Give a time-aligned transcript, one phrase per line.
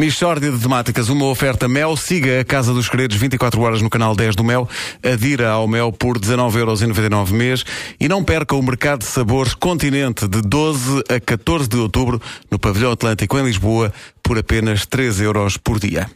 [0.00, 1.94] Michórdia de temáticas, uma oferta Mel.
[1.94, 4.66] Siga a Casa dos Segredos 24 horas no canal 10 do Mel.
[5.04, 7.66] Adira ao Mel por 19,99€ mês.
[8.00, 12.18] E não perca o Mercado de Sabores Continente de 12 a 14 de outubro
[12.50, 13.92] no Pavilhão Atlântico em Lisboa
[14.22, 16.10] por apenas 3 euros por dia.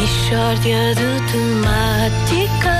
[0.00, 2.72] Mishória de temáticas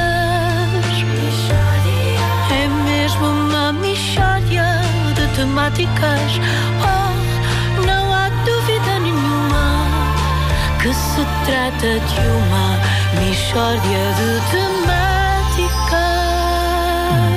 [2.50, 4.80] É mesmo uma mishória
[5.14, 6.40] de temáticas
[6.80, 7.05] Oh,
[11.46, 12.76] trata de uma
[13.20, 15.86] mishória de temáticas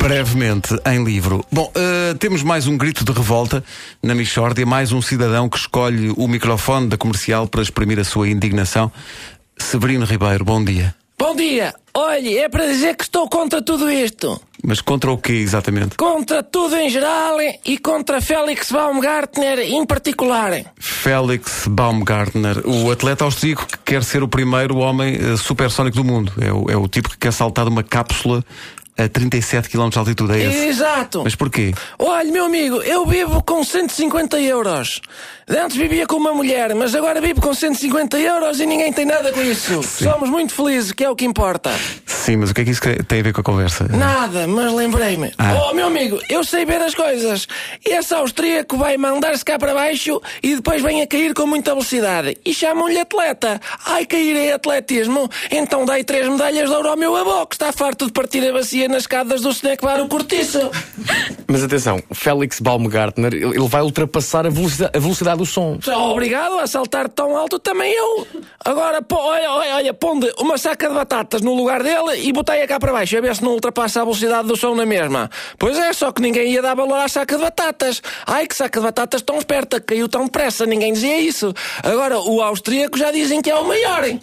[0.01, 1.45] Brevemente, em livro.
[1.51, 3.63] Bom, eh, temos mais um grito de revolta
[4.01, 8.27] na Michórdia, mais um cidadão que escolhe o microfone da comercial para exprimir a sua
[8.27, 8.91] indignação.
[9.57, 10.95] Severino Ribeiro, bom dia.
[11.17, 11.75] Bom dia!
[11.93, 14.41] Olhe, é para dizer que estou contra tudo isto.
[14.63, 15.95] Mas contra o quê exatamente?
[15.95, 20.51] Contra tudo em geral e contra Félix Baumgartner em particular.
[20.77, 26.33] Félix Baumgartner, o atleta austríaco que quer ser o primeiro homem eh, supersónico do mundo.
[26.41, 28.43] É o, é o tipo que quer saltar de uma cápsula
[28.99, 30.33] a 37 km de altitude.
[30.33, 30.65] É esse.
[30.67, 31.21] Exato.
[31.23, 31.73] Mas porquê?
[31.97, 34.99] Olhe, meu amigo, eu vivo com 150 euros.
[35.47, 39.31] Antes vivia com uma mulher, mas agora vivo com 150 euros e ninguém tem nada
[39.31, 39.81] com isso.
[39.83, 41.71] Somos muito felizes, que é o que importa.
[42.29, 43.87] Sim, mas o que é que isso tem a ver com a conversa?
[43.87, 45.33] Nada, mas lembrei-me.
[45.35, 45.67] Ah.
[45.67, 47.47] Oh, meu amigo, eu sei ver as coisas.
[47.83, 52.37] Esse austríaco vai mandar-se cá para baixo e depois vem a cair com muita velocidade.
[52.45, 53.59] E chamam-lhe atleta.
[53.83, 55.27] Ai, cair é atletismo.
[55.49, 58.53] Então dai três medalhas de ouro ao meu avô, que está farto de partir a
[58.53, 60.69] bacia nas escadas do Snack Bar o Cortiço.
[61.47, 65.79] Mas atenção, Félix Baumgartner, ele vai ultrapassar a velocidade, a velocidade do som.
[66.11, 68.27] Obrigado a saltar tão alto também eu.
[68.63, 72.67] Agora, pô, olha, olha, olha, ponde uma saca de batatas no lugar dele e botei-a
[72.67, 75.29] cá para baixo, a ver se não ultrapassa a velocidade do som na mesma.
[75.57, 78.01] Pois é, só que ninguém ia dar valor à saca de batatas.
[78.25, 81.53] Ai, que saca de batatas tão esperta, caiu tão depressa, ninguém dizia isso.
[81.83, 84.03] Agora, o austríaco já dizem que é o maior.
[84.03, 84.21] hein?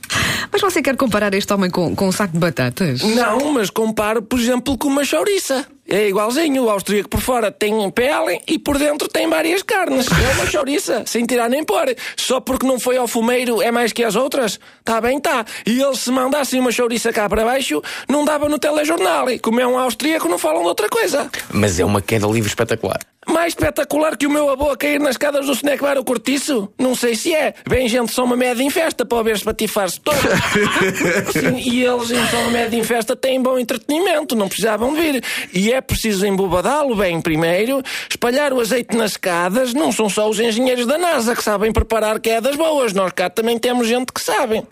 [0.52, 3.02] Mas você quer comparar este homem com, com um saco de batatas?
[3.02, 5.67] Não, mas comparo, por exemplo, com uma chouriça.
[5.89, 10.07] É igualzinho, o austríaco por fora tem pele e por dentro tem várias carnes.
[10.07, 11.95] É uma chouriça, sem tirar nem pôr.
[12.17, 14.58] Só porque não foi ao fumeiro é mais que as outras?
[14.85, 15.45] Tá bem, tá.
[15.64, 19.30] E eles se mandassem uma chouriça cá para baixo, não dava no telejornal.
[19.30, 21.30] E como é um austríaco, não falam de outra coisa.
[21.51, 22.98] Mas é uma queda livre espetacular.
[23.29, 26.73] Mais espetacular que o meu avô a cair nas escadas do Snack Bar o Cortiço?
[26.79, 27.55] Não sei se é.
[27.69, 30.17] Bem, gente, só uma média em festa para ver espatifar-se todo.
[31.35, 35.25] Sim, e eles em São Médio em Festa têm bom entretenimento, não precisavam de vir.
[35.52, 39.75] E é preciso embobadá-lo bem primeiro, espalhar o azeite nas escadas.
[39.75, 43.59] Não são só os engenheiros da NASA que sabem preparar quedas boas, nós cá também
[43.59, 44.63] temos gente que sabe.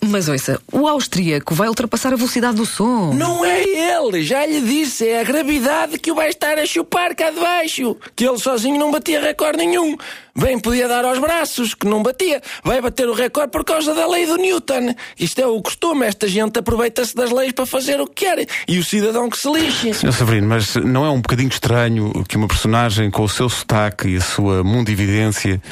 [0.00, 3.12] Mas ouça, o austríaco vai ultrapassar a velocidade do som.
[3.14, 7.14] Não é ele, já lhe disse, é a gravidade que o vai estar a chupar
[7.14, 7.96] cá de baixo.
[8.14, 9.96] Que ele sozinho não batia recorde nenhum.
[10.36, 12.42] Bem, podia dar aos braços, que não batia.
[12.64, 14.94] Vai bater o recorde por causa da lei do Newton.
[15.18, 18.46] Isto é o costume, esta gente aproveita-se das leis para fazer o que quer.
[18.66, 19.94] E o cidadão que se lixe.
[19.94, 20.12] Sr.
[20.12, 24.16] Severino, mas não é um bocadinho estranho que uma personagem com o seu sotaque e
[24.16, 25.62] a sua mundividência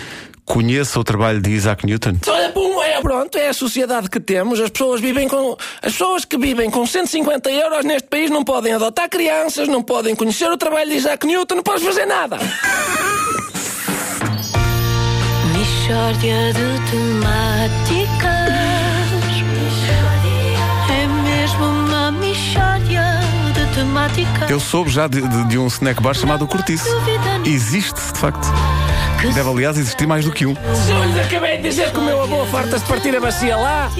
[0.44, 2.16] conheça o trabalho de Isaac Newton?
[2.26, 4.60] Olha, bom, é, pronto, é a sociedade que temos.
[4.60, 5.56] As pessoas vivem com.
[5.82, 10.14] As pessoas que vivem com 150 euros neste país não podem adotar crianças, não podem
[10.14, 12.38] conhecer o trabalho de Isaac Newton, não podes fazer nada.
[16.22, 18.52] De temáticas
[20.91, 22.10] É mesmo uma
[23.52, 26.88] de temáticas Eu soube já de, de- de um snack bar chamado Cortiço.
[27.44, 28.47] Existe, de facto.
[29.30, 30.52] Deve, aliás, existir mais do que um.
[30.52, 33.90] Lhes acabei de dizer que o meu avô farta-se de partir a bacia lá.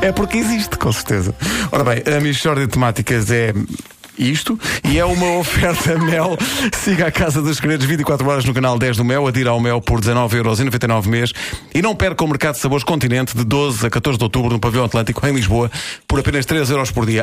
[0.00, 1.34] É porque existe, com certeza.
[1.70, 3.52] Ora bem, a Michórdia de Temáticas é
[4.18, 4.58] isto
[4.88, 6.36] e é uma oferta Mel.
[6.72, 9.80] Siga a Casa dos Segredos 24 horas no canal 10 do Mel, adira ao Mel
[9.80, 11.32] por 19,99€ mês
[11.74, 14.60] e não perca o Mercado de Sabores Continente de 12 a 14 de outubro no
[14.60, 15.70] Pavilhão Atlântico, em Lisboa,
[16.06, 17.22] por apenas 3 euros por dia.